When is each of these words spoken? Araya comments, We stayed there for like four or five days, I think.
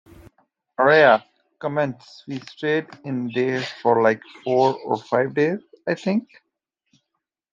Araya 0.79 1.23
comments, 1.59 2.23
We 2.27 2.39
stayed 2.39 2.87
there 3.35 3.61
for 3.83 4.01
like 4.01 4.23
four 4.43 4.73
or 4.83 4.97
five 4.97 5.35
days, 5.35 5.59
I 5.87 5.93
think. 5.93 6.27